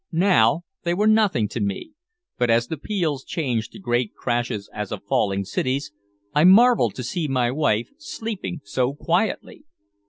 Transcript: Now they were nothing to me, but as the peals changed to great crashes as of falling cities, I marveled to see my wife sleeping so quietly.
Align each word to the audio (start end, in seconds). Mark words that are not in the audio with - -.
Now 0.11 0.63
they 0.81 0.95
were 0.95 1.05
nothing 1.05 1.47
to 1.49 1.59
me, 1.59 1.91
but 2.39 2.49
as 2.49 2.65
the 2.69 2.77
peals 2.77 3.23
changed 3.23 3.71
to 3.73 3.79
great 3.79 4.15
crashes 4.15 4.67
as 4.73 4.91
of 4.91 5.03
falling 5.03 5.45
cities, 5.45 5.91
I 6.33 6.43
marveled 6.43 6.95
to 6.95 7.03
see 7.03 7.27
my 7.27 7.51
wife 7.51 7.91
sleeping 7.99 8.61
so 8.63 8.95
quietly. 8.95 9.63